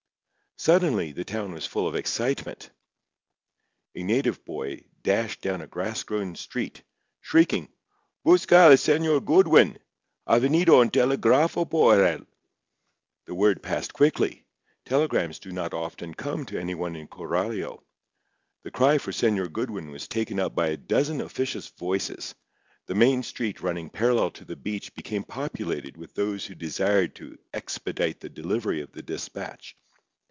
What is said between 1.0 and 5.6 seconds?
the town was full of excitement. A native boy dashed down